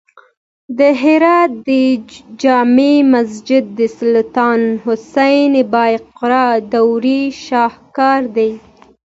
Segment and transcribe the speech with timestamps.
[0.77, 1.69] د هرات د
[2.41, 8.51] جمعې مسجد د سلطان حسین بایقرا دورې شاهکار دی